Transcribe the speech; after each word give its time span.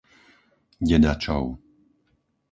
Dedačov 0.87 1.45